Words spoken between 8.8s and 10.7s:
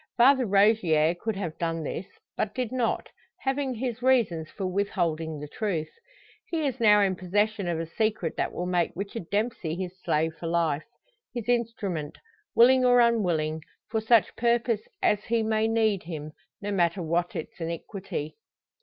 Richard Dempsey his slave for